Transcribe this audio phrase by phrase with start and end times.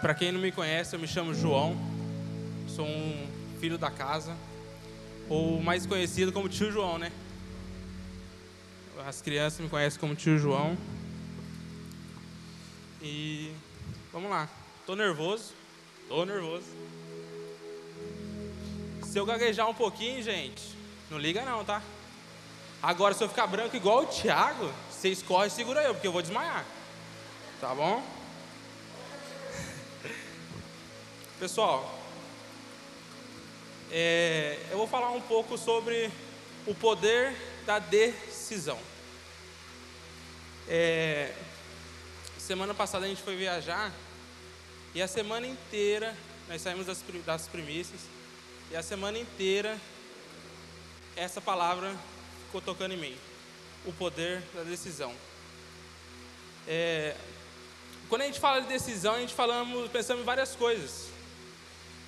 [0.00, 1.76] Para quem não me conhece, eu me chamo João,
[2.68, 4.36] sou um filho da casa,
[5.28, 7.10] ou mais conhecido como tio João, né?
[9.04, 10.76] As crianças me conhecem como tio João.
[13.02, 13.52] E
[14.12, 14.48] vamos lá.
[14.86, 15.52] Tô nervoso.
[16.08, 16.66] Tô nervoso.
[19.02, 20.62] Se eu gaguejar um pouquinho, gente,
[21.10, 21.82] não liga não, tá?
[22.80, 26.12] Agora, se eu ficar branco igual o Thiago, você escorre e segura eu, porque eu
[26.12, 26.64] vou desmaiar.
[27.60, 28.17] Tá bom?
[31.38, 31.96] Pessoal,
[33.92, 36.10] é, eu vou falar um pouco sobre
[36.66, 37.32] o poder
[37.64, 38.76] da decisão.
[40.66, 41.32] É,
[42.38, 43.92] semana passada a gente foi viajar
[44.92, 46.12] e a semana inteira
[46.48, 48.00] nós saímos das, das primícias
[48.72, 49.78] e a semana inteira
[51.14, 51.96] essa palavra
[52.46, 53.16] ficou tocando em mim.
[53.86, 55.14] O poder da decisão.
[56.66, 57.14] É,
[58.08, 61.07] quando a gente fala de decisão, a gente falamos, pensamos em várias coisas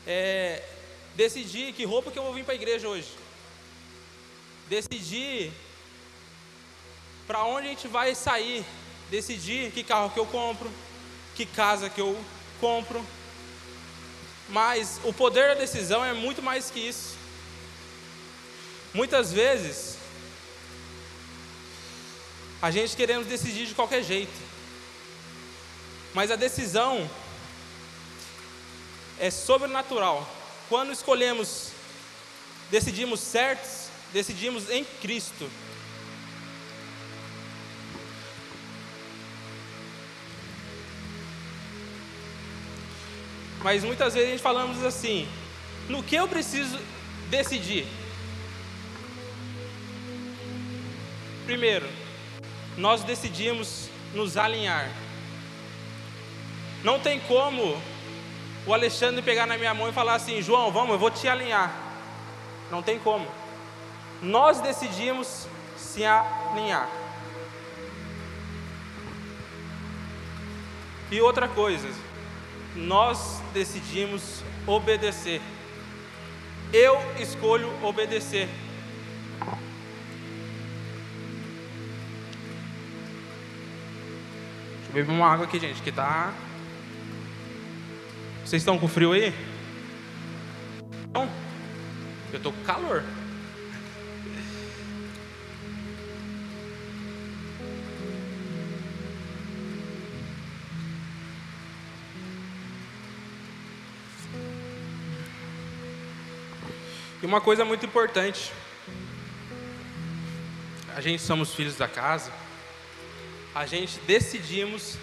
[0.06, 0.62] é,
[1.15, 3.09] decidir que roupa que eu vou vir para a igreja hoje.
[4.68, 5.52] Decidir
[7.26, 8.65] para onde a gente vai sair.
[9.10, 10.71] Decidir que carro que eu compro,
[11.34, 12.18] que casa que eu
[12.60, 13.04] compro.
[14.48, 17.16] Mas o poder da decisão é muito mais que isso.
[18.93, 19.96] Muitas vezes,
[22.60, 24.32] a gente queremos decidir de qualquer jeito.
[26.12, 27.09] Mas a decisão
[29.21, 30.26] é sobrenatural.
[30.68, 31.73] Quando escolhemos,
[32.71, 35.49] decidimos certos, decidimos em Cristo.
[43.62, 45.29] Mas muitas vezes a gente falamos assim:
[45.88, 46.79] no que eu preciso
[47.29, 47.87] decidir?
[51.45, 51.87] Primeiro,
[52.79, 54.90] nós decidimos nos alinhar.
[56.82, 57.80] Não tem como
[58.66, 61.72] o Alexandre pegar na minha mão e falar assim: João, vamos, eu vou te alinhar.
[62.70, 63.26] Não tem como.
[64.22, 66.88] Nós decidimos se alinhar.
[71.10, 71.88] E outra coisa,
[72.76, 75.41] nós decidimos obedecer.
[76.72, 78.49] Eu escolho obedecer.
[84.76, 86.32] Deixa eu beber uma água aqui, gente, que tá
[88.50, 89.33] vocês estão com frio aí?
[91.15, 91.31] Não?
[92.33, 93.05] Eu estou com calor.
[107.22, 108.50] E uma coisa muito importante,
[110.97, 112.32] a gente somos filhos da casa,
[113.55, 114.99] a gente decidimos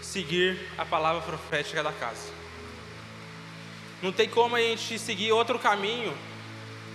[0.00, 2.45] seguir a palavra profética da casa.
[4.02, 6.16] Não tem como a gente seguir outro caminho.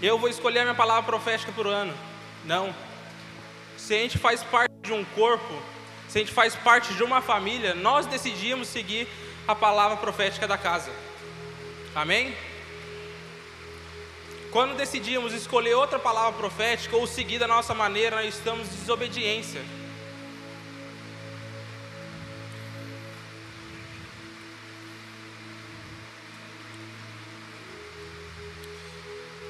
[0.01, 1.93] Eu vou escolher a minha palavra profética por ano.
[2.45, 2.73] Não.
[3.77, 5.53] Se a gente faz parte de um corpo,
[6.07, 9.07] se a gente faz parte de uma família, nós decidimos seguir
[9.47, 10.91] a palavra profética da casa.
[11.95, 12.35] Amém?
[14.51, 19.61] Quando decidimos escolher outra palavra profética ou seguir da nossa maneira, nós estamos em desobediência.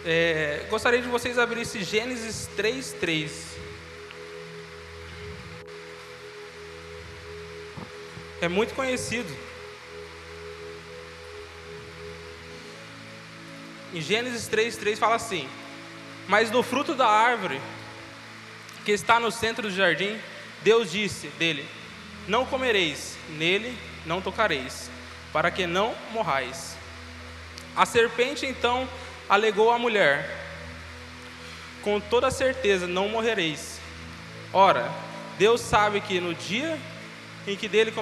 [0.03, 3.57] É, gostaria de vocês abrissem Gênesis 3, 3.
[8.41, 9.31] É muito conhecido.
[13.93, 15.47] Em Gênesis 3, 3 fala assim:
[16.27, 17.61] Mas do fruto da árvore
[18.83, 20.19] que está no centro do jardim,
[20.63, 21.63] Deus disse dele:
[22.27, 24.89] Não comereis, nele não tocareis,
[25.31, 26.75] para que não morrais.
[27.75, 28.89] A serpente então
[29.31, 30.29] alegou a mulher:
[31.81, 33.79] Com toda certeza não morrereis.
[34.51, 34.91] Ora,
[35.37, 36.77] Deus sabe que no dia
[37.47, 37.93] em que dele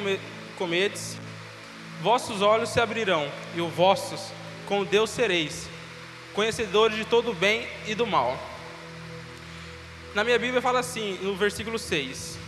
[0.57, 1.17] comedes,
[2.01, 4.31] vossos olhos se abrirão e os vossos
[4.65, 5.69] com Deus sereis,
[6.33, 8.37] conhecedores de todo o bem e do mal.
[10.15, 12.39] Na minha Bíblia fala assim, no versículo 6: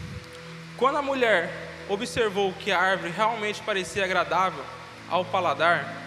[0.76, 4.64] Quando a mulher observou que a árvore realmente parecia agradável
[5.08, 6.01] ao paladar,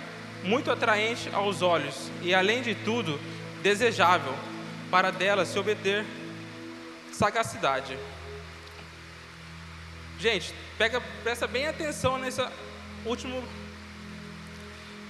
[0.44, 3.18] muito atraente aos olhos e, além de tudo,
[3.62, 4.34] desejável
[4.90, 6.04] para dela se obter
[7.10, 7.98] sagacidade.
[10.18, 12.40] Gente, pega, presta bem atenção nesse
[13.04, 13.42] último.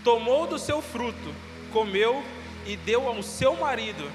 [0.02, 1.34] Tomou do seu fruto,
[1.72, 2.24] comeu
[2.66, 4.10] e deu ao seu marido,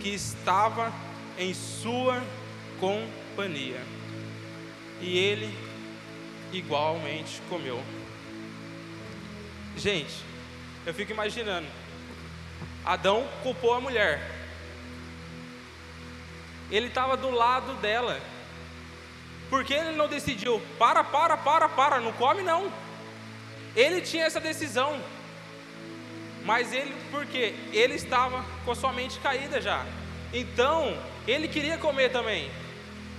[0.00, 0.92] que estava
[1.38, 2.22] em sua
[2.80, 3.80] companhia.
[5.00, 5.56] E ele
[6.52, 7.82] igualmente comeu.
[9.76, 10.14] Gente,
[10.86, 11.66] eu fico imaginando.
[12.84, 14.30] Adão culpou a mulher.
[16.70, 18.20] Ele estava do lado dela.
[19.48, 20.60] Por que ele não decidiu?
[20.78, 22.70] Para, para, para, para, não come não.
[23.74, 25.00] Ele tinha essa decisão.
[26.44, 27.54] Mas ele, por quê?
[27.72, 29.84] Ele estava com a sua mente caída já.
[30.32, 30.96] Então,
[31.26, 32.50] ele queria comer também.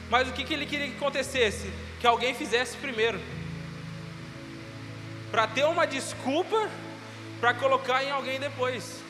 [0.10, 1.72] Mas o que, que ele queria que acontecesse?
[2.00, 3.20] Que alguém fizesse primeiro.
[5.32, 6.70] Para ter uma desculpa
[7.46, 9.04] para colocar em alguém depois.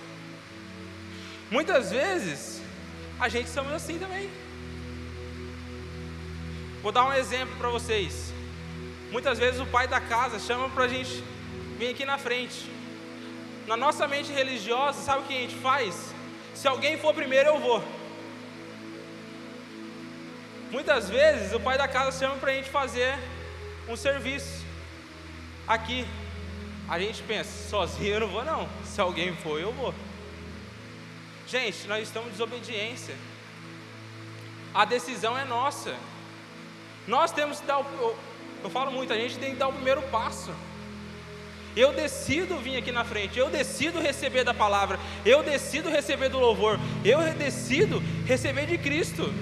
[1.49, 2.61] Muitas vezes,
[3.17, 4.29] a gente somos assim também.
[6.81, 8.33] Vou dar um exemplo para vocês.
[9.09, 11.23] Muitas vezes o pai da casa chama para a gente
[11.79, 12.69] vir aqui na frente.
[13.65, 16.13] Na nossa mente religiosa, sabe o que a gente faz?
[16.53, 17.81] Se alguém for primeiro, eu vou.
[20.71, 23.17] Muitas vezes o pai da casa chama para a gente fazer
[23.87, 24.65] um serviço
[25.65, 26.05] aqui.
[26.87, 28.69] A gente pensa, sozinho eu não vou não.
[28.83, 29.93] Se alguém for, eu vou.
[31.47, 33.15] Gente, nós estamos em desobediência.
[34.73, 35.95] A decisão é nossa.
[37.07, 37.85] Nós temos que dar o.
[37.99, 38.17] Eu,
[38.63, 40.51] eu falo muito, a gente tem que dar o primeiro passo.
[41.75, 46.39] Eu decido vir aqui na frente, eu decido receber da palavra, eu decido receber do
[46.39, 49.33] louvor, eu decido receber de Cristo.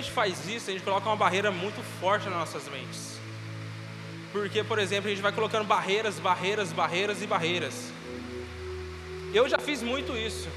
[0.00, 3.18] Gente faz isso, a gente coloca uma barreira muito forte nas nossas mentes.
[4.32, 7.92] Porque, por exemplo, a gente vai colocando barreiras, barreiras, barreiras e barreiras.
[9.34, 10.48] Eu já fiz muito isso.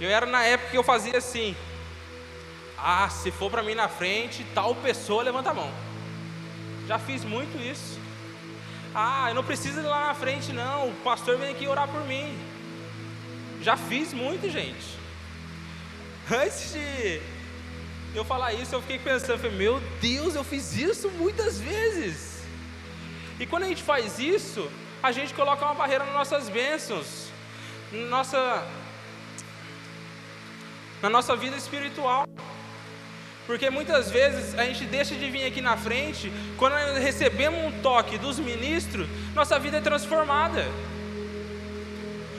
[0.00, 1.56] Eu era na época que eu fazia assim:
[2.78, 5.72] ah, se for para mim na frente, tal pessoa levanta a mão.
[6.86, 7.98] Já fiz muito isso.
[8.94, 10.88] Ah, eu não preciso ir lá na frente, não.
[10.88, 12.36] O pastor vem aqui orar por mim.
[13.60, 14.96] Já fiz muito, gente.
[16.30, 17.35] Antes de
[18.18, 22.42] eu falar isso, eu fiquei pensando, falei, meu Deus, eu fiz isso muitas vezes.
[23.38, 24.70] E quando a gente faz isso,
[25.02, 27.28] a gente coloca uma barreira nas nossas bênçãos,
[27.92, 28.66] na nossa,
[31.02, 32.26] na nossa vida espiritual.
[33.46, 38.18] Porque muitas vezes a gente deixa de vir aqui na frente, quando recebemos um toque
[38.18, 40.66] dos ministros, nossa vida é transformada.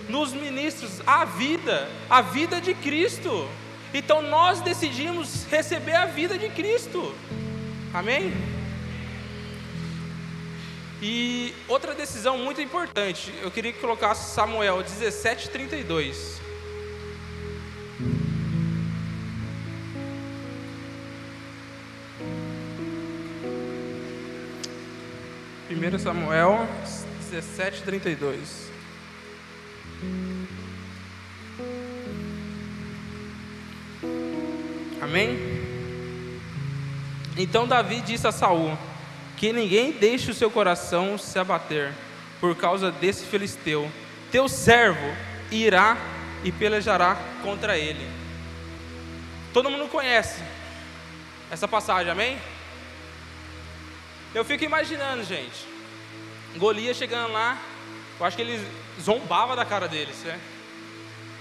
[0.09, 3.47] Nos ministros, a vida, a vida de Cristo.
[3.93, 7.15] Então nós decidimos receber a vida de Cristo.
[7.93, 8.33] Amém?
[11.01, 16.41] E outra decisão muito importante, eu queria que colocasse Samuel 17, 32.
[25.67, 26.67] Primeiro Samuel
[27.29, 27.83] 17,
[35.07, 35.39] Amém?
[37.37, 38.77] Então Davi disse a Saul:
[39.37, 41.93] Que ninguém deixe o seu coração se abater
[42.41, 43.89] por causa desse filisteu.
[44.29, 45.15] Teu servo
[45.49, 45.97] irá
[46.43, 48.05] e pelejará contra ele.
[49.53, 50.43] Todo mundo conhece
[51.49, 52.37] essa passagem, amém?
[54.35, 55.65] Eu fico imaginando, gente.
[56.57, 57.57] Golias chegando lá,
[58.19, 58.67] eu acho que ele
[59.01, 60.37] zombava da cara deles, né?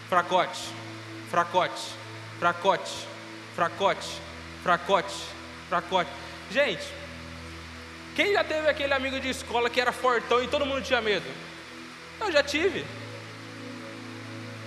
[0.09, 0.61] Fracote,
[1.29, 1.83] fracote,
[2.39, 3.16] fracote
[3.57, 4.21] fracote,
[4.63, 5.15] fracote,
[5.71, 6.11] fracote.
[6.51, 6.85] Gente,
[8.15, 11.27] quem já teve aquele amigo de escola que era fortão e todo mundo tinha medo?
[12.21, 12.85] Eu já tive.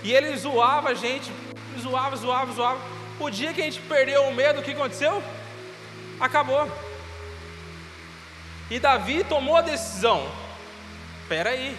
[0.02, 1.30] E ele zoava a gente,
[1.78, 2.80] zoava, zoava, zoava.
[3.20, 5.22] O dia que a gente perdeu o medo, o que aconteceu?
[6.18, 6.68] Acabou.
[8.68, 10.28] E Davi tomou a decisão.
[11.22, 11.78] Espera aí.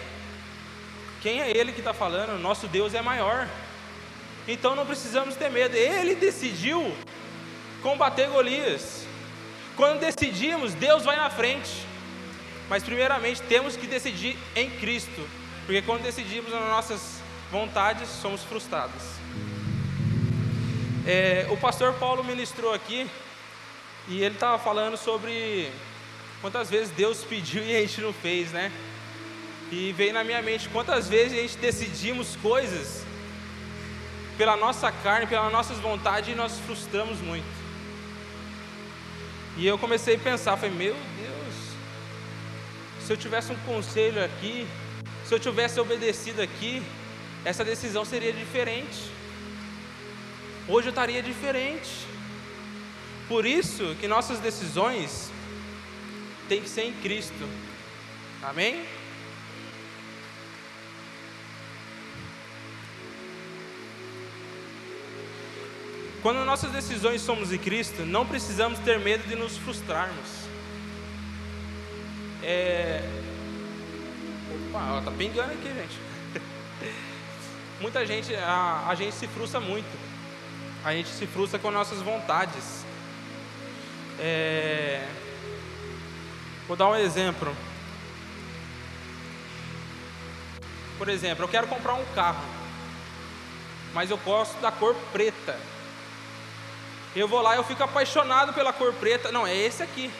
[1.20, 2.38] Quem é ele que está falando?
[2.38, 3.46] Nosso Deus é maior.
[4.46, 5.76] Então não precisamos ter medo.
[5.76, 6.94] Ele decidiu
[7.82, 9.06] combater Golias.
[9.76, 11.70] Quando decidimos, Deus vai na frente.
[12.68, 15.28] Mas primeiramente temos que decidir em Cristo.
[15.64, 17.20] Porque quando decidimos nas nossas
[17.50, 19.02] vontades, somos frustrados.
[21.06, 23.08] É, o pastor Paulo ministrou aqui
[24.08, 25.70] e ele estava falando sobre
[26.40, 28.72] quantas vezes Deus pediu e a gente não fez, né?
[29.70, 33.01] E veio na minha mente quantas vezes a gente decidimos coisas
[34.36, 37.62] pela nossa carne, pelas nossas vontades e nós frustramos muito.
[39.56, 41.54] E eu comecei a pensar, falei, meu Deus,
[43.06, 44.66] se eu tivesse um conselho aqui,
[45.26, 46.82] se eu tivesse obedecido aqui,
[47.44, 49.10] essa decisão seria diferente.
[50.68, 51.90] Hoje eu estaria diferente.
[53.28, 55.30] Por isso que nossas decisões
[56.48, 57.48] têm que ser em Cristo.
[58.42, 58.84] Amém?
[66.22, 70.46] Quando nossas decisões somos em Cristo, não precisamos ter medo de nos frustrarmos.
[72.44, 73.02] É...
[74.68, 75.98] Opa, ó, tá pingando aqui, gente.
[77.80, 79.98] Muita gente, a, a gente se frustra muito.
[80.84, 82.84] A gente se frustra com nossas vontades.
[84.20, 85.04] É...
[86.68, 87.52] Vou dar um exemplo.
[90.98, 92.44] Por exemplo, eu quero comprar um carro,
[93.92, 95.58] mas eu gosto da cor preta.
[97.14, 99.30] Eu vou lá e eu fico apaixonado pela cor preta.
[99.30, 100.10] Não, é esse aqui.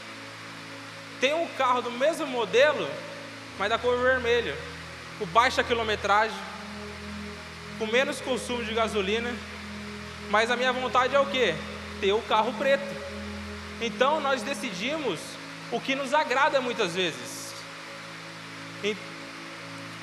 [1.20, 2.88] Tem um carro do mesmo modelo,
[3.58, 4.56] mas da cor vermelha,
[5.18, 6.36] com baixa quilometragem,
[7.78, 9.34] com menos consumo de gasolina.
[10.30, 11.54] Mas a minha vontade é o que?
[12.00, 12.84] Ter o carro preto.
[13.80, 15.18] Então nós decidimos
[15.70, 17.54] o que nos agrada muitas vezes.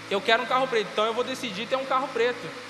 [0.10, 2.69] Eu quero um carro preto, então eu vou decidir ter um carro preto.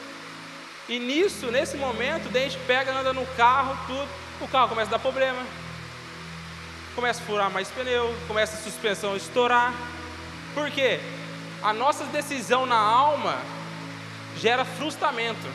[0.90, 4.10] E nisso, nesse momento, a gente pega, anda no carro, tudo,
[4.42, 5.46] o carro começa a dar problema.
[6.96, 9.72] Começa a furar mais pneu, começa a suspensão a estourar.
[10.56, 11.00] Por quê?
[11.62, 13.38] A nossa decisão na alma
[14.36, 15.48] gera frustramento.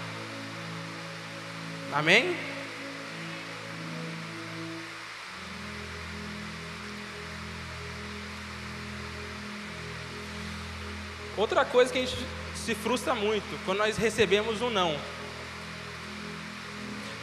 [1.92, 2.36] Amém?
[11.36, 12.16] Outra coisa que a gente
[12.54, 14.96] se frustra muito quando nós recebemos um não.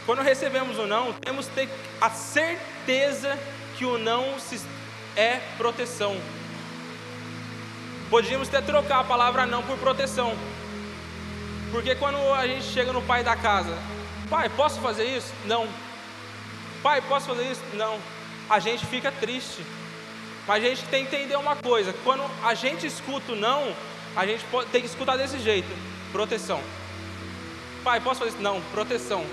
[0.05, 3.37] Quando recebemos um não, temos que ter a certeza
[3.77, 4.35] que o não
[5.15, 6.19] é proteção.
[8.09, 10.35] Podíamos até trocar a palavra não por proteção.
[11.71, 13.77] Porque quando a gente chega no pai da casa,
[14.29, 15.33] pai, posso fazer isso?
[15.45, 15.67] Não.
[16.83, 17.61] Pai, posso fazer isso?
[17.73, 17.99] Não.
[18.49, 19.63] A gente fica triste.
[20.47, 23.73] Mas a gente tem que entender uma coisa: quando a gente escuta o não,
[24.15, 25.69] a gente tem que escutar desse jeito:
[26.11, 26.61] proteção.
[27.83, 28.41] Pai, posso fazer isso?
[28.41, 29.25] Não, proteção.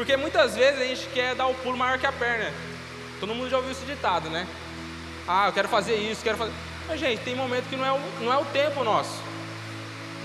[0.00, 2.50] Porque muitas vezes a gente quer dar o pulo maior que a perna.
[3.20, 4.46] Todo mundo já ouviu esse ditado, né?
[5.28, 6.54] Ah, eu quero fazer isso, quero fazer.
[6.88, 9.20] Mas, gente, tem momento que não é, o, não é o tempo nosso.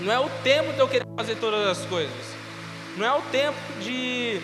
[0.00, 2.10] Não é o tempo de eu querer fazer todas as coisas.
[2.96, 4.40] Não é o tempo de.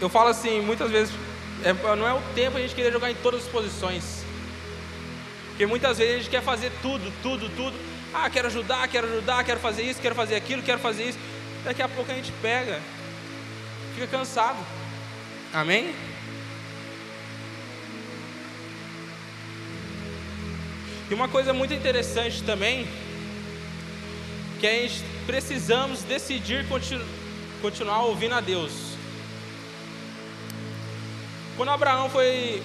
[0.00, 1.12] Eu falo assim, muitas vezes,
[1.64, 4.22] é, não é o tempo a gente querer jogar em todas as posições.
[5.48, 7.76] Porque muitas vezes a gente quer fazer tudo, tudo, tudo.
[8.14, 11.18] Ah, quero ajudar, quero ajudar, quero fazer isso, quero fazer aquilo, quero fazer isso.
[11.64, 12.80] Daqui a pouco a gente pega,
[13.94, 14.58] fica cansado.
[15.52, 15.94] Amém?
[21.10, 22.86] E uma coisa muito interessante também,
[24.60, 27.04] que a gente precisamos decidir continu
[27.62, 28.72] continuar ouvindo a Deus.
[31.56, 32.62] Quando Abraão foi,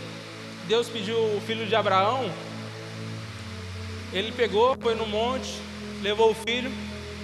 [0.67, 2.31] Deus pediu o filho de Abraão,
[4.12, 5.50] ele pegou, foi no monte,
[6.03, 6.71] levou o filho,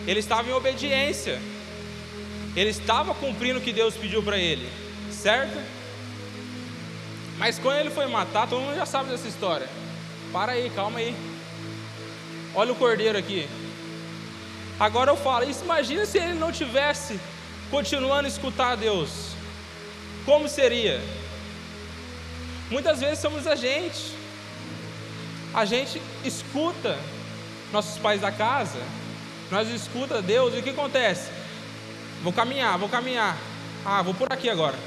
[0.07, 1.39] ele estava em obediência,
[2.55, 4.69] ele estava cumprindo o que Deus pediu para ele,
[5.11, 5.57] certo?
[7.37, 9.67] Mas quando ele foi matar, todo mundo já sabe dessa história.
[10.31, 11.15] Para aí, calma aí.
[12.53, 13.47] Olha o cordeiro aqui.
[14.79, 17.19] Agora eu falo, imagina se ele não tivesse
[17.69, 19.33] continuando a escutar a Deus.
[20.25, 21.01] Como seria?
[22.69, 24.19] Muitas vezes somos a gente
[25.53, 26.97] a gente escuta
[27.71, 28.79] nossos pais da casa,
[29.51, 31.29] nós escuta Deus, e o que acontece?
[32.21, 33.37] Vou caminhar, vou caminhar.
[33.85, 34.77] Ah, vou por aqui agora.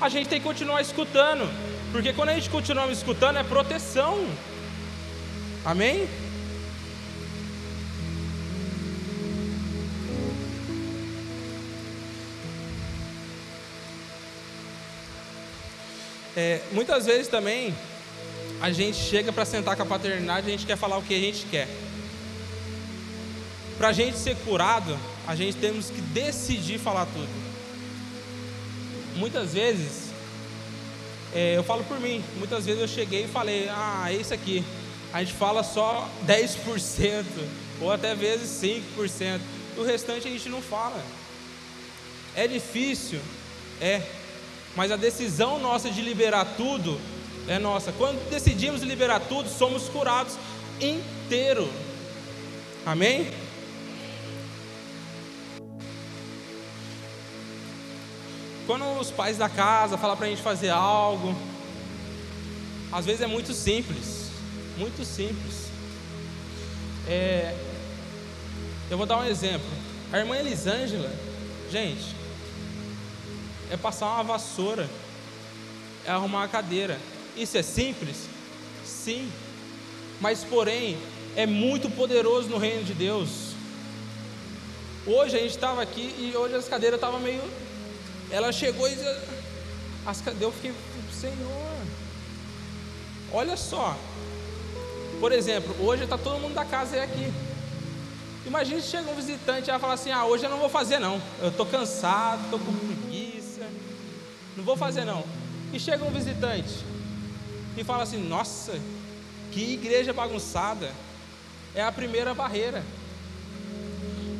[0.00, 1.48] A gente tem que continuar escutando,
[1.92, 4.26] porque quando a gente continua escutando é proteção.
[5.64, 6.08] Amém?
[16.34, 17.74] É, muitas vezes também
[18.60, 21.18] a gente chega para sentar com a paternidade, a gente quer falar o que a
[21.18, 21.68] gente quer.
[23.78, 27.28] Para a gente ser curado, a gente temos que decidir falar tudo.
[29.16, 30.10] Muitas vezes,
[31.34, 34.64] é, eu falo por mim, muitas vezes eu cheguei e falei, ah, é isso aqui.
[35.12, 37.24] A gente fala só 10%,
[37.80, 38.48] ou até vezes
[38.98, 39.40] 5%.
[39.76, 41.02] O restante a gente não fala.
[42.34, 43.20] É difícil,
[43.80, 44.02] é,
[44.74, 46.98] mas a decisão nossa de liberar tudo
[47.46, 47.92] é nossa.
[47.92, 50.36] Quando decidimos liberar tudo, somos curados
[50.80, 51.70] inteiro.
[52.84, 53.30] Amém?
[58.66, 61.34] Quando os pais da casa falam para a gente fazer algo,
[62.92, 64.30] às vezes é muito simples,
[64.76, 65.66] muito simples.
[67.08, 67.56] É,
[68.90, 69.66] eu vou dar um exemplo.
[70.12, 71.10] A irmã Elisângela,
[71.70, 72.14] gente,
[73.70, 74.88] é passar uma vassoura,
[76.04, 77.00] é arrumar uma cadeira.
[77.36, 78.28] Isso é simples?
[78.84, 79.30] Sim.
[80.20, 80.98] Mas, porém,
[81.34, 83.52] é muito poderoso no reino de Deus.
[85.06, 87.42] Hoje a gente estava aqui e hoje as cadeiras estavam meio.
[88.32, 88.94] Ela chegou e
[90.06, 90.74] as cadeiras, eu fiquei,
[91.12, 91.76] Senhor,
[93.30, 93.94] olha só.
[95.20, 97.32] Por exemplo, hoje está todo mundo da casa aqui.
[98.46, 100.98] Imagina se chega um visitante e ela fala assim: Ah, hoje eu não vou fazer
[100.98, 101.20] não.
[101.40, 103.68] Eu estou cansado, estou com preguiça.
[104.56, 105.22] Não vou fazer não.
[105.72, 106.84] E chega um visitante
[107.76, 108.72] e fala assim: Nossa,
[109.52, 110.90] que igreja bagunçada.
[111.74, 112.82] É a primeira barreira.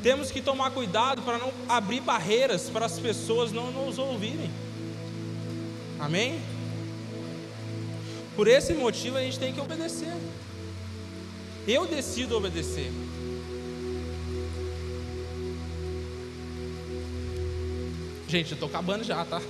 [0.02, 4.50] Temos que tomar cuidado para não abrir barreiras para as pessoas não nos ouvirem.
[6.00, 6.40] Amém?
[8.34, 10.12] Por esse motivo a gente tem que obedecer.
[11.68, 12.90] Eu decido obedecer.
[18.26, 19.40] Gente, eu estou acabando já, tá?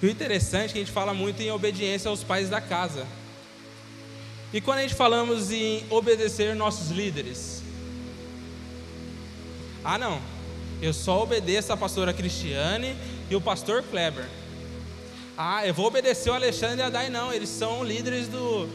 [0.00, 3.06] E o interessante é que a gente fala muito em obediência aos pais da casa.
[4.54, 7.60] E quando a gente falamos em obedecer nossos líderes?
[9.82, 10.20] Ah, não.
[10.80, 12.96] Eu só obedeço a pastora Cristiane
[13.28, 14.28] e o pastor Kleber.
[15.36, 17.32] Ah, eu vou obedecer o Alexandre e a Dai, não.
[17.32, 18.68] Eles são líderes do,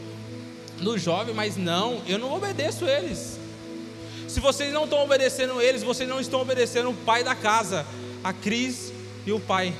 [0.82, 3.38] do jovem, mas não, eu não obedeço eles.
[4.28, 7.86] Se vocês não estão obedecendo eles, vocês não estão obedecendo o pai da casa,
[8.22, 8.92] a Cris
[9.24, 9.72] e o pai.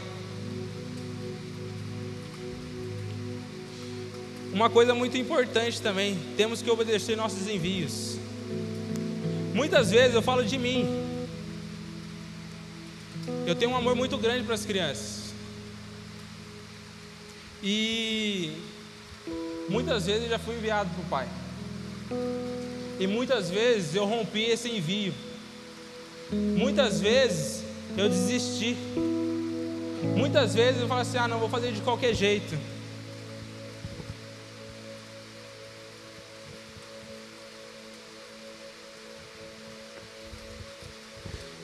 [4.53, 8.19] Uma coisa muito importante também, temos que obedecer nossos envios.
[9.55, 10.87] Muitas vezes eu falo de mim.
[13.47, 15.33] Eu tenho um amor muito grande para as crianças.
[17.63, 18.53] E
[19.69, 21.29] muitas vezes eu já fui enviado para o pai.
[22.99, 25.15] E muitas vezes eu rompi esse envio.
[26.33, 27.63] Muitas vezes
[27.97, 28.77] eu desisti.
[30.17, 32.59] Muitas vezes eu falo assim: ah, não, vou fazer de qualquer jeito.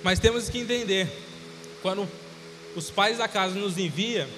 [0.07, 1.09] Mas temos que entender,
[1.83, 2.09] quando
[2.77, 4.29] os pais da casa nos enviam,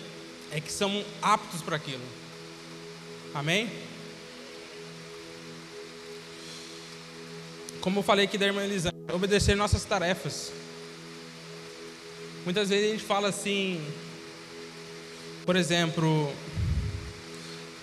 [0.51, 2.01] é que são aptos para aquilo.
[3.35, 3.71] Amém?
[7.83, 10.51] Como eu falei aqui da irmã Elisa, obedecer nossas tarefas.
[12.47, 13.79] Muitas vezes a gente fala assim,
[15.45, 16.33] por exemplo,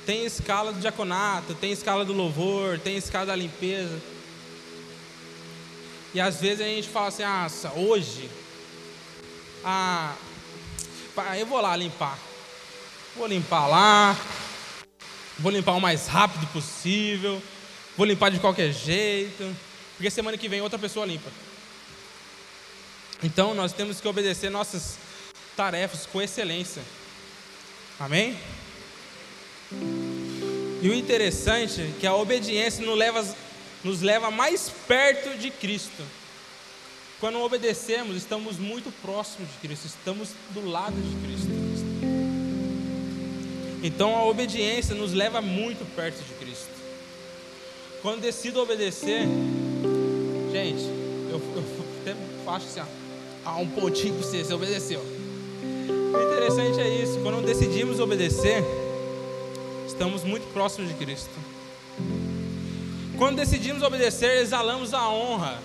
[0.08, 4.15] tem escala do diaconato, tem escala do louvor, tem escala da limpeza.
[6.16, 8.30] E às vezes a gente fala assim, ah, hoje,
[9.66, 10.16] ah,
[11.38, 12.18] eu vou lá limpar.
[13.18, 14.18] Vou limpar lá,
[15.38, 17.44] vou limpar o mais rápido possível,
[17.98, 19.54] vou limpar de qualquer jeito,
[19.98, 21.30] porque semana que vem outra pessoa limpa.
[23.22, 24.98] Então nós temos que obedecer nossas
[25.54, 26.82] tarefas com excelência.
[28.00, 28.40] Amém?
[30.82, 33.36] E o interessante é que a obediência nos leva
[33.86, 36.04] nos leva mais perto de Cristo.
[37.20, 41.48] Quando obedecemos, estamos muito próximos de Cristo, estamos do lado de Cristo.
[43.84, 46.72] Então a obediência nos leva muito perto de Cristo.
[48.02, 49.22] Quando decido obedecer,
[50.52, 50.84] gente,
[51.30, 51.64] eu, eu
[52.02, 52.90] até faço assim,
[53.46, 55.00] ó, um pontinho para você, você obedeceu.
[55.00, 58.64] O interessante é isso, quando decidimos obedecer,
[59.88, 61.55] estamos muito próximos de Cristo.
[63.18, 65.58] Quando decidimos obedecer, exalamos a honra.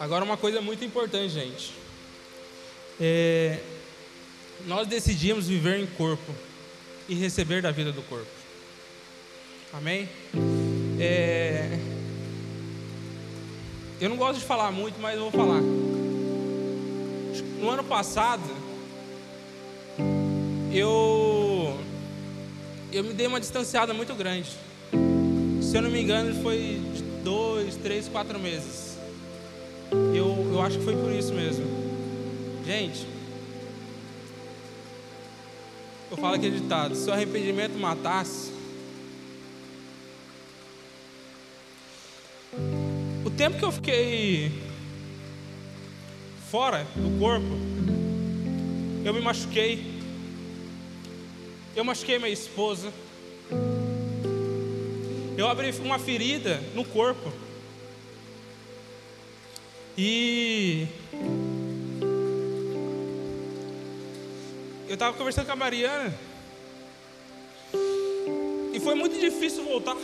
[0.00, 1.72] Agora, uma coisa muito importante, gente.
[3.00, 3.60] É,
[4.66, 6.34] nós decidimos viver em corpo
[7.08, 8.26] e receber da vida do corpo.
[9.72, 10.08] Amém?
[10.98, 11.78] É,
[14.00, 15.60] eu não gosto de falar muito, mas eu vou falar.
[17.60, 18.61] No ano passado,
[20.72, 21.78] eu
[22.92, 24.50] eu me dei uma distanciada muito grande.
[25.62, 28.98] Se eu não me engano, foi de dois, três, quatro meses.
[30.14, 31.64] Eu, eu acho que foi por isso mesmo.
[32.66, 33.06] Gente,
[36.10, 38.52] eu falo aquele ditado: se o arrependimento matasse,
[43.24, 44.52] o tempo que eu fiquei
[46.50, 47.46] fora do corpo,
[49.04, 49.91] eu me machuquei.
[51.74, 52.92] Eu machuquei minha esposa.
[55.38, 57.32] Eu abri uma ferida no corpo.
[59.96, 60.86] E
[64.86, 66.14] eu estava conversando com a Mariana.
[68.74, 69.96] E foi muito difícil voltar.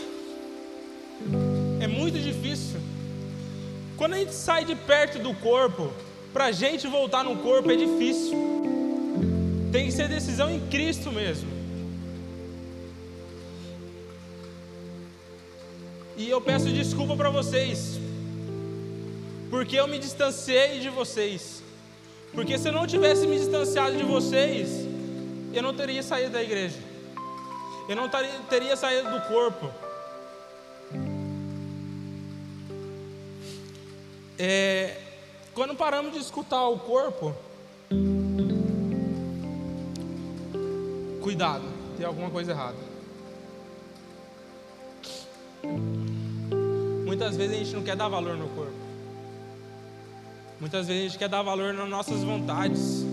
[1.82, 2.80] É muito difícil.
[3.98, 5.92] Quando a gente sai de perto do corpo,
[6.32, 8.32] para a gente voltar no corpo é difícil.
[9.70, 11.57] Tem que ser decisão em Cristo mesmo.
[16.18, 17.96] E eu peço desculpa para vocês,
[19.48, 21.62] porque eu me distanciei de vocês.
[22.32, 24.68] Porque se eu não tivesse me distanciado de vocês,
[25.54, 26.76] eu não teria saído da igreja,
[27.88, 28.10] eu não
[28.48, 29.70] teria saído do corpo.
[34.36, 34.96] É,
[35.54, 37.32] quando paramos de escutar o corpo,
[41.22, 41.64] cuidado,
[41.96, 42.88] tem alguma coisa errada.
[47.18, 48.72] Muitas vezes a gente não quer dar valor no corpo.
[50.60, 53.04] Muitas vezes a gente quer dar valor nas nossas vontades.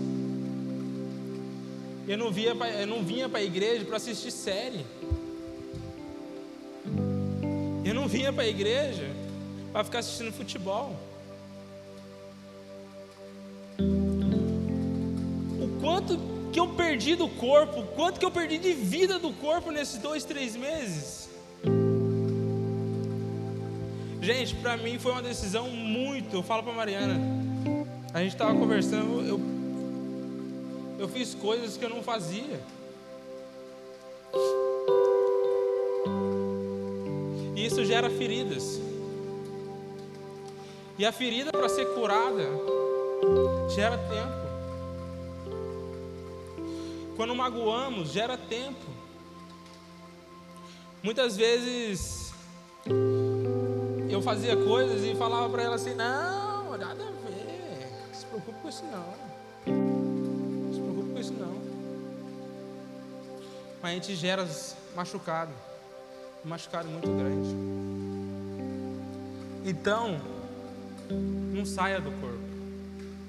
[2.06, 4.86] Eu não, via pra, eu não vinha para a igreja para assistir série.
[7.84, 9.10] Eu não vinha para a igreja
[9.72, 10.94] para ficar assistindo futebol.
[15.60, 16.16] O quanto
[16.52, 20.22] que eu perdi do corpo, quanto que eu perdi de vida do corpo nesses dois,
[20.22, 21.26] três meses.
[24.26, 26.34] Gente, para mim foi uma decisão muito.
[26.34, 27.16] Eu falo para Mariana,
[28.12, 29.40] a gente estava conversando, eu,
[30.98, 32.60] eu fiz coisas que eu não fazia.
[37.54, 38.80] E isso gera feridas.
[40.98, 42.48] E a ferida para ser curada
[43.76, 44.46] gera tempo.
[47.14, 48.86] Quando magoamos, gera tempo.
[51.00, 52.25] Muitas vezes
[54.16, 58.58] eu fazia coisas e falava para ela assim: não, nada a ver, não se preocupe
[58.62, 59.14] com isso não.
[59.66, 61.60] Não se preocupe com isso não.
[63.82, 64.48] Mas a gente gera
[64.94, 65.52] machucado,
[66.44, 67.54] um machucado muito grande.
[69.66, 70.18] Então,
[71.52, 72.46] não saia do corpo.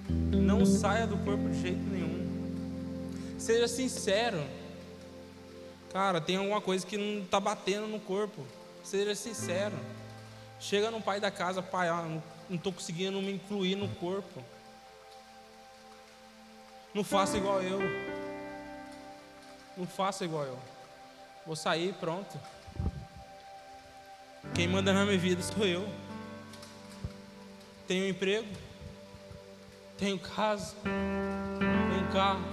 [0.09, 3.35] Não saia do corpo de jeito nenhum.
[3.37, 4.41] Seja sincero.
[5.91, 8.41] Cara, tem alguma coisa que não está batendo no corpo.
[8.83, 9.75] Seja sincero.
[10.59, 12.03] Chega no pai da casa, pai, ah,
[12.49, 14.43] não estou conseguindo me incluir no corpo.
[16.93, 17.79] Não faça igual eu.
[19.75, 20.59] Não faça igual eu.
[21.45, 22.39] Vou sair, pronto.
[24.55, 25.87] Quem manda na minha vida sou eu.
[27.87, 28.47] Tenho emprego,
[29.97, 32.43] tenho casa, tenho carro.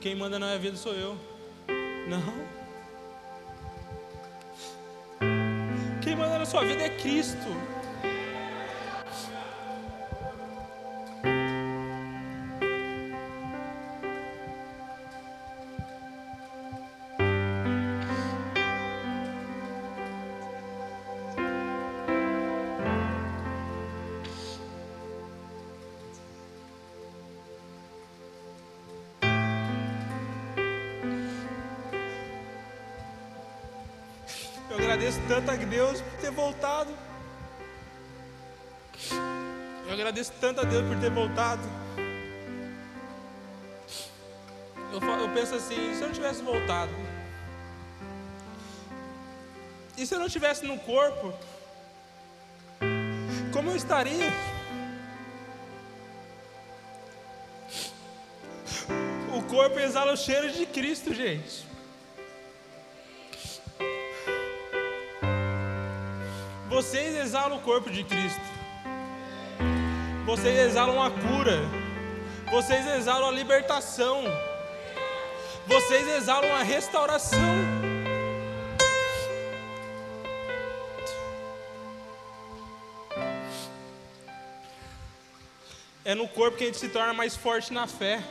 [0.00, 1.16] Quem manda na minha vida sou eu.
[2.08, 2.47] Não.
[6.48, 7.78] Sua vida é Cristo.
[34.98, 36.02] agradeço tanto a Deus
[36.38, 36.92] voltado.
[39.86, 41.62] Eu agradeço tanto a Deus por ter voltado.
[44.92, 46.92] Eu, eu penso assim, se eu não tivesse voltado,
[49.96, 51.34] e se eu não estivesse no corpo,
[53.52, 54.32] como eu estaria?
[59.36, 61.66] O corpo exala o cheiro de Cristo, gente.
[66.88, 68.40] Vocês exalam o corpo de Cristo.
[70.24, 71.60] Vocês exalam a cura.
[72.50, 74.24] Vocês exalam a libertação.
[75.66, 77.38] Vocês exalam a restauração.
[86.06, 88.24] É no corpo que a gente se torna mais forte na fé.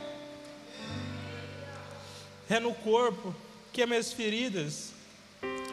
[2.50, 3.32] É no corpo
[3.72, 4.90] que as minhas feridas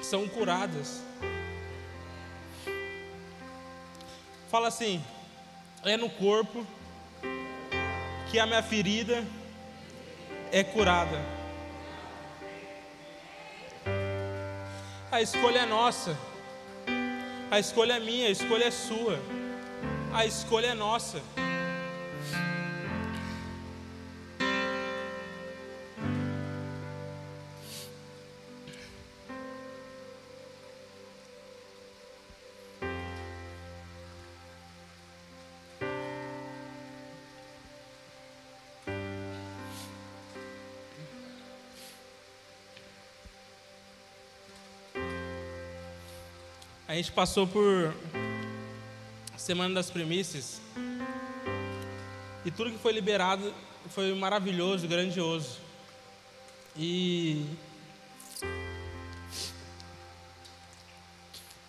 [0.04, 1.05] são curadas.
[4.56, 5.04] Fala assim:
[5.84, 6.66] é no corpo
[8.32, 9.22] que a minha ferida
[10.50, 11.22] é curada.
[15.12, 16.18] A escolha é nossa,
[17.52, 19.20] a escolha é minha, a escolha é sua,
[20.14, 21.22] a escolha é nossa.
[46.88, 47.96] A gente passou por
[49.36, 50.62] Semana das Primícias
[52.46, 53.52] e tudo que foi liberado
[53.90, 55.60] foi maravilhoso, grandioso.
[56.76, 57.44] E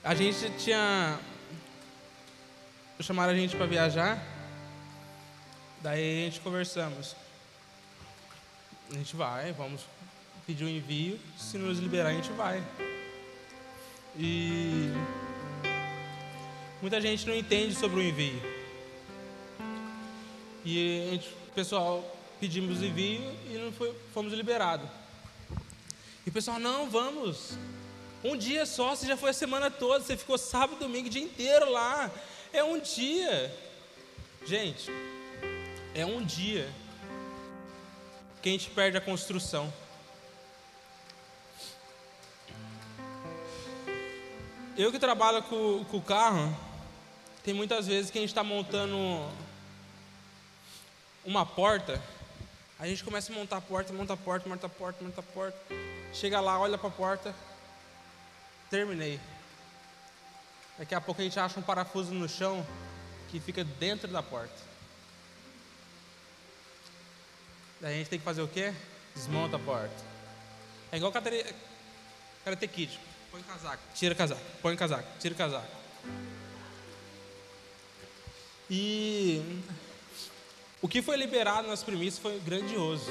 [0.04, 1.18] a gente tinha
[3.00, 4.22] chamaram a gente para viajar.
[5.80, 7.16] Daí a gente conversamos.
[8.90, 9.80] A gente vai, vamos
[10.46, 11.18] pedir um envio.
[11.38, 12.62] Se nos liberar, a gente vai.
[14.18, 14.90] E
[16.80, 18.40] muita gente não entende sobre o envio.
[20.64, 24.88] E gente, pessoal, pedimos envio e não foi, fomos liberados.
[26.24, 27.52] E o pessoal, não, vamos.
[28.24, 31.22] Um dia só, você já foi a semana toda, você ficou sábado, domingo, o dia
[31.22, 32.10] inteiro lá.
[32.52, 33.54] É um dia.
[34.44, 34.90] Gente,
[35.94, 36.68] é um dia
[38.42, 39.72] que a gente perde a construção.
[44.78, 46.54] Eu que trabalho com, com o carro,
[47.42, 49.26] tem muitas vezes que a gente está montando
[51.24, 51.98] uma porta,
[52.78, 55.24] a gente começa a montar a porta, monta a porta, monta a porta, monta a
[55.24, 55.58] porta,
[56.12, 57.34] chega lá, olha para a porta,
[58.68, 59.18] terminei.
[60.76, 62.64] Daqui a pouco a gente acha um parafuso no chão
[63.30, 64.54] que fica dentro da porta.
[67.80, 68.74] Daí a gente tem que fazer o quê?
[69.14, 70.04] Desmonta a porta.
[70.92, 73.05] É igual karate, kid.
[73.36, 75.66] Põe casaco, tira casaco, põe casaco, tira casaco.
[78.70, 79.60] E
[80.80, 83.10] o que foi liberado nas primícias foi grandioso.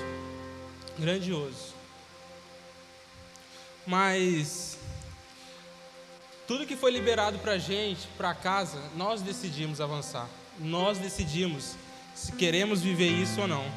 [0.97, 1.75] Grandioso.
[3.85, 4.79] Mas
[6.47, 10.27] tudo que foi liberado para gente, para casa, nós decidimos avançar.
[10.57, 11.75] Nós decidimos
[12.15, 13.71] se queremos viver isso ou não.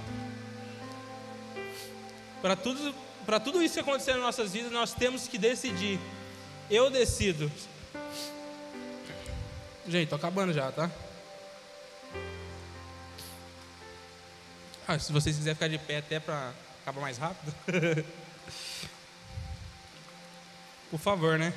[2.40, 2.94] Para tudo,
[3.26, 6.00] para tudo isso que acontecer nas nossas vidas, nós temos que decidir.
[6.70, 7.50] Eu decido.
[9.86, 10.90] Gente, tô acabando já, tá?
[14.86, 16.52] Ah, se vocês quiserem ficar de pé até para
[16.82, 17.54] acabar mais rápido.
[20.90, 21.52] Por favor, né?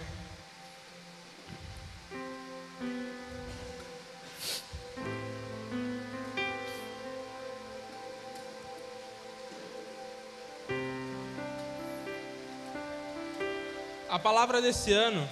[14.11, 15.25] A palavra desse ano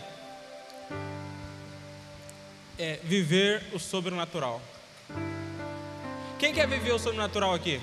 [2.77, 4.61] é viver o sobrenatural.
[6.39, 7.81] Quem quer viver o sobrenatural aqui?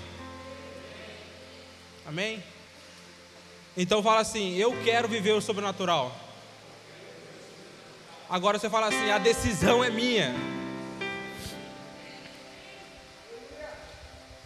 [2.06, 2.42] Amém?
[3.76, 6.16] Então fala assim: Eu quero viver o sobrenatural.
[8.26, 10.34] Agora você fala assim: A decisão é minha.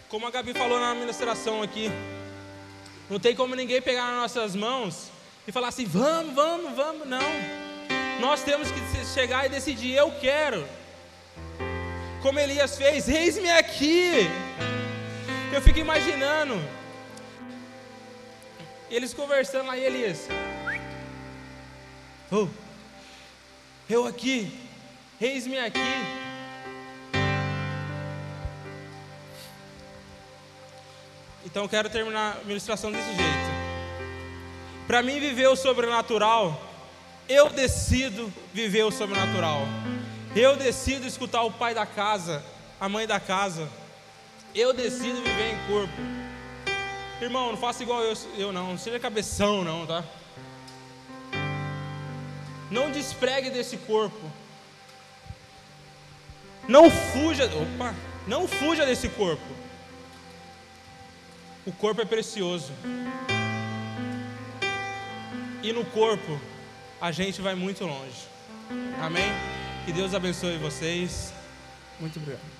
[0.09, 1.89] Como a Gabi falou na administração aqui,
[3.09, 5.13] não tem como ninguém pegar nas nossas mãos
[5.51, 7.09] e falar assim: vamos, vamos, vamos.
[7.09, 7.21] Não.
[8.21, 8.81] Nós temos que
[9.13, 10.67] chegar e decidir: eu quero.
[12.23, 14.29] Como Elias fez, eis-me aqui.
[15.53, 16.55] Eu fico imaginando.
[18.89, 20.29] Eles conversando lá e Elias.
[22.31, 22.47] Oh,
[23.89, 24.57] eu aqui,
[25.21, 25.81] eis-me aqui.
[31.45, 33.60] Então quero terminar a ministração desse jeito.
[34.91, 36.61] Para mim viver o sobrenatural,
[37.29, 39.63] eu decido viver o sobrenatural.
[40.35, 42.45] Eu decido escutar o pai da casa,
[42.81, 43.69] a mãe da casa.
[44.53, 45.95] Eu decido viver em corpo.
[47.23, 50.03] Irmão, não faça igual eu, eu não, não seja cabeção não, tá?
[52.69, 54.29] Não despregue desse corpo.
[56.67, 57.95] Não fuja, opa,
[58.27, 59.55] não fuja desse corpo.
[61.65, 62.73] O corpo é precioso
[65.63, 66.41] e no corpo,
[67.01, 68.29] a gente vai muito longe.
[69.01, 69.33] Amém?
[69.85, 71.33] Que Deus abençoe vocês.
[71.99, 72.60] Muito obrigado.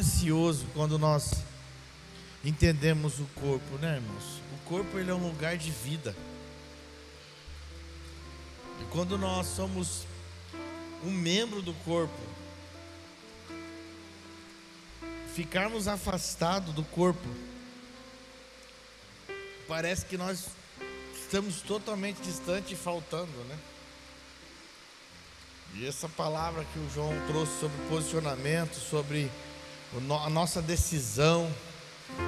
[0.00, 1.30] Precioso quando nós
[2.42, 4.40] entendemos o corpo, né, irmãos?
[4.54, 6.16] O corpo ele é um lugar de vida.
[8.80, 10.06] E quando nós somos
[11.04, 12.18] um membro do corpo,
[15.34, 17.28] ficarmos afastados do corpo,
[19.68, 20.46] parece que nós
[21.14, 23.58] estamos totalmente distantes e faltando, né?
[25.74, 29.30] E essa palavra que o João trouxe sobre posicionamento, sobre
[30.24, 31.52] a nossa decisão,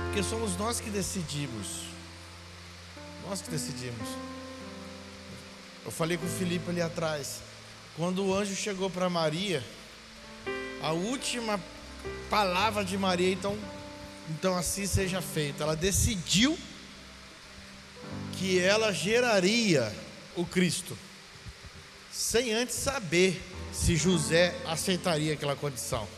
[0.06, 1.84] porque somos nós que decidimos.
[3.28, 4.08] Nós que decidimos.
[5.84, 7.40] Eu falei com o Felipe ali atrás.
[7.96, 9.64] Quando o anjo chegou para Maria,
[10.82, 11.60] a última
[12.28, 13.56] palavra de Maria, então,
[14.28, 15.62] então assim seja feito.
[15.62, 16.58] Ela decidiu
[18.38, 19.94] que ela geraria
[20.34, 20.98] o Cristo,
[22.10, 23.40] sem antes saber
[23.72, 26.08] se José aceitaria aquela condição.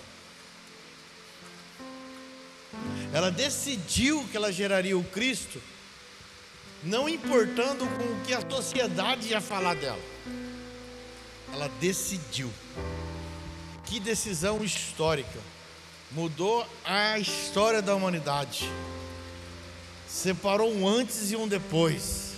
[3.15, 5.63] Ela decidiu que ela geraria o Cristo,
[6.83, 10.03] não importando com o que a sociedade ia falar dela.
[11.53, 12.53] Ela decidiu.
[13.85, 15.39] Que decisão histórica.
[16.11, 18.69] Mudou a história da humanidade.
[20.09, 22.33] Separou um antes e um depois.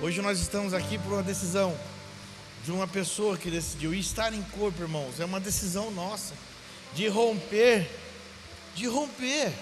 [0.00, 1.78] Hoje nós estamos aqui por uma decisão
[2.64, 3.92] de uma pessoa que decidiu.
[3.92, 6.32] E estar em corpo, irmãos, é uma decisão nossa
[6.94, 7.99] de romper
[8.80, 9.52] de romper.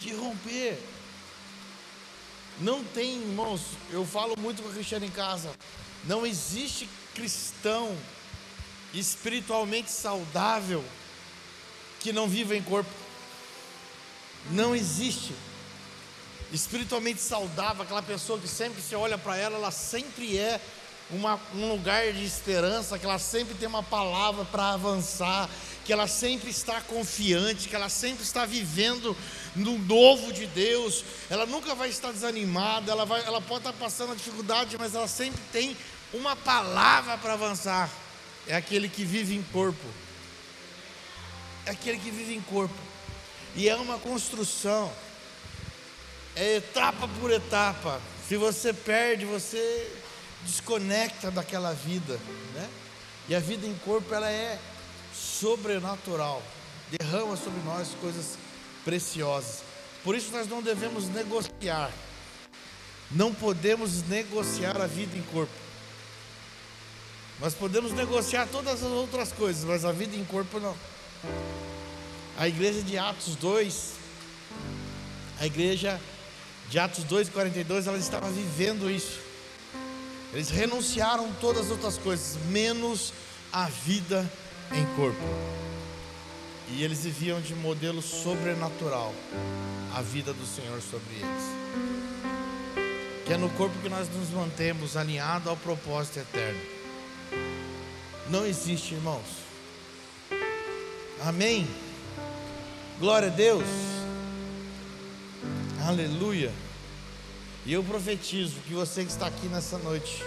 [0.00, 0.76] De romper.
[2.58, 3.60] Não tem, irmãos,
[3.92, 5.52] eu falo muito com a Cristiana em casa.
[6.04, 7.96] Não existe cristão
[8.92, 10.84] espiritualmente saudável
[12.00, 12.90] que não viva em corpo.
[14.50, 15.32] Não existe.
[16.52, 20.60] Espiritualmente saudável, aquela pessoa que sempre se olha para ela, ela sempre é
[21.12, 25.48] uma, um lugar de esperança, que ela sempre tem uma palavra para avançar,
[25.84, 29.16] que ela sempre está confiante, que ela sempre está vivendo
[29.56, 34.12] no novo de Deus, ela nunca vai estar desanimada, ela, vai, ela pode estar passando
[34.12, 35.76] a dificuldade, mas ela sempre tem
[36.12, 37.90] uma palavra para avançar.
[38.46, 39.86] É aquele que vive em corpo.
[41.66, 42.74] É aquele que vive em corpo.
[43.54, 44.92] E é uma construção.
[46.36, 48.00] É etapa por etapa.
[48.28, 49.99] Se você perde, você
[50.44, 52.18] desconecta daquela vida,
[52.54, 52.68] né?
[53.28, 54.58] E a vida em corpo ela é
[55.14, 56.42] sobrenatural,
[56.90, 58.36] derrama sobre nós coisas
[58.84, 59.62] preciosas.
[60.02, 61.90] Por isso nós não devemos negociar.
[63.10, 65.52] Não podemos negociar a vida em corpo.
[67.40, 70.76] Nós podemos negociar todas as outras coisas, mas a vida em corpo não.
[72.36, 73.92] A igreja de Atos 2,
[75.40, 76.00] a igreja
[76.68, 79.29] de Atos 2, 42, ela estava vivendo isso.
[80.32, 83.12] Eles renunciaram todas as outras coisas, menos
[83.52, 84.30] a vida
[84.72, 85.18] em corpo.
[86.68, 89.12] E eles viviam de modelo sobrenatural
[89.92, 91.60] a vida do Senhor sobre eles.
[93.26, 96.60] Que é no corpo que nós nos mantemos alinhados ao propósito eterno.
[98.28, 99.26] Não existe, irmãos.
[101.24, 101.66] Amém.
[103.00, 103.64] Glória a Deus.
[105.84, 106.52] Aleluia.
[107.66, 110.24] E eu profetizo que você que está aqui nessa noite,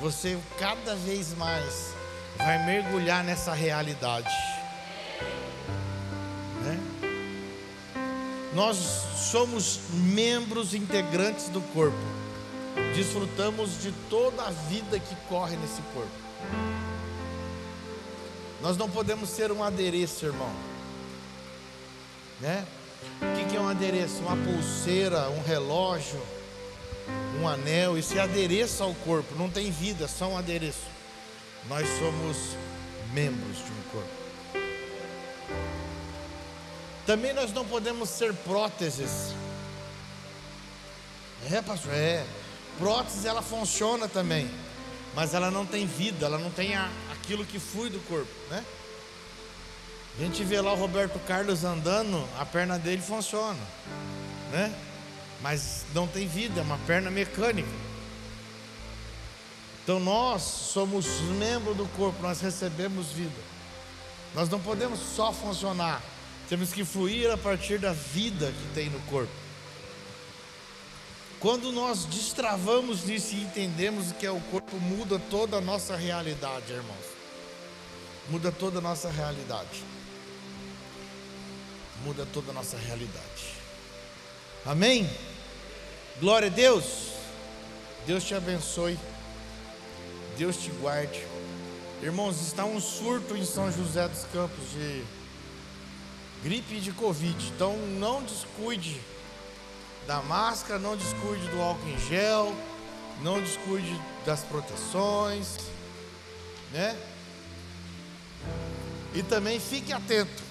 [0.00, 1.94] você cada vez mais
[2.36, 4.28] vai mergulhar nessa realidade.
[6.62, 6.78] Né?
[8.54, 8.76] Nós
[9.30, 11.96] somos membros integrantes do corpo,
[12.94, 16.26] desfrutamos de toda a vida que corre nesse corpo.
[18.60, 20.50] Nós não podemos ser um adereço, irmão.
[22.40, 22.66] Né?
[23.20, 24.22] O que é um adereço?
[24.22, 26.20] Uma pulseira, um relógio,
[27.40, 27.98] um anel.
[27.98, 30.86] Isso é adereço ao corpo, não tem vida, é só um adereço.
[31.68, 32.36] Nós somos
[33.12, 34.26] membros de um corpo.
[37.06, 39.32] Também nós não podemos ser próteses.
[41.50, 42.24] É, pastor, é.
[42.78, 44.50] Prótese ela funciona também,
[45.14, 48.62] mas ela não tem vida, ela não tem a, aquilo que flui do corpo, né?
[50.18, 53.60] A gente vê lá o Roberto Carlos andando, a perna dele funciona,
[54.50, 54.74] né?
[55.42, 57.68] Mas não tem vida, é uma perna mecânica.
[59.84, 61.06] Então nós somos
[61.38, 63.56] membros do corpo, nós recebemos vida.
[64.34, 66.02] Nós não podemos só funcionar,
[66.48, 69.32] temos que fluir a partir da vida que tem no corpo.
[71.38, 76.72] Quando nós destravamos nisso e entendemos que é o corpo, muda toda a nossa realidade,
[76.72, 77.04] irmãos.
[78.30, 79.84] Muda toda a nossa realidade
[82.04, 83.54] muda toda a nossa realidade.
[84.64, 85.08] Amém?
[86.20, 87.12] Glória a Deus.
[88.06, 88.98] Deus te abençoe.
[90.36, 91.24] Deus te guarde.
[92.02, 95.04] Irmãos, está um surto em São José dos Campos de
[96.42, 97.52] gripe e de Covid.
[97.54, 99.00] Então não descuide
[100.06, 102.54] da máscara, não descuide do álcool em gel,
[103.22, 105.56] não descuide das proteções,
[106.72, 106.96] né?
[109.14, 110.45] E também fique atento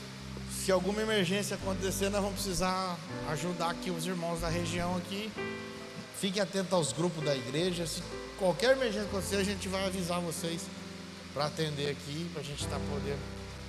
[0.65, 2.97] se alguma emergência acontecer, nós vamos precisar
[3.29, 5.31] ajudar aqui os irmãos da região aqui.
[6.19, 7.85] Fique atento aos grupos da igreja.
[7.85, 8.01] Se
[8.39, 10.63] qualquer emergência acontecer, a gente vai avisar vocês
[11.35, 13.19] para atender aqui, para a gente estar tá podendo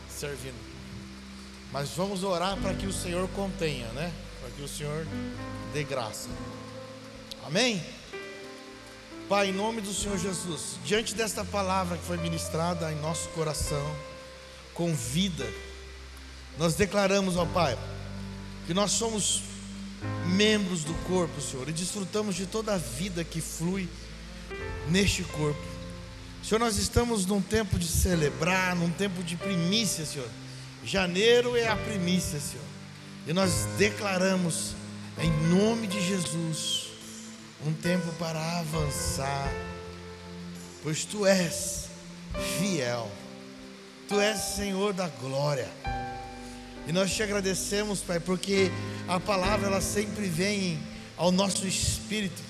[0.09, 0.57] servindo.
[1.70, 4.11] Mas vamos orar para que o Senhor contenha, né?
[4.40, 5.07] Para que o Senhor
[5.74, 6.30] dê graça.
[7.44, 7.84] Amém?
[9.28, 13.84] Pai, em nome do Senhor Jesus, diante desta palavra que foi ministrada em nosso coração,
[14.72, 15.44] com vida,
[16.59, 17.78] nós declaramos, ó Pai,
[18.66, 19.42] que nós somos
[20.26, 23.88] membros do corpo, Senhor, e desfrutamos de toda a vida que flui
[24.88, 25.61] neste corpo.
[26.42, 30.28] Senhor, nós estamos num tempo de celebrar, num tempo de primícia, Senhor.
[30.84, 32.64] Janeiro é a primícia, Senhor.
[33.26, 34.74] E nós declaramos,
[35.18, 36.86] em nome de Jesus,
[37.66, 39.52] um tempo para avançar,
[40.82, 41.88] pois Tu és
[42.59, 43.11] fiel,
[44.09, 45.68] Tu és Senhor da glória.
[46.87, 48.70] E nós te agradecemos, Pai, porque
[49.09, 50.78] a palavra ela sempre vem
[51.16, 52.41] ao nosso espírito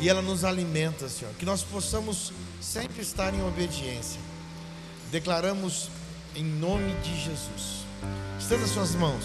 [0.00, 1.32] e ela nos alimenta, Senhor.
[1.34, 4.20] Que nós possamos sempre estar em obediência.
[5.10, 5.88] Declaramos
[6.34, 7.86] em nome de Jesus.
[8.38, 9.24] Estenda suas mãos.